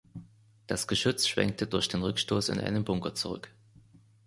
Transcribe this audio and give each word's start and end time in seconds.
Das 0.65 0.87
Geschütz 0.87 1.27
schwenkte 1.27 1.67
durch 1.67 1.87
den 1.87 2.01
Rückstoß 2.01 2.49
in 2.49 2.59
einen 2.59 2.83
Bunker 2.83 3.13
zurück. 3.13 3.53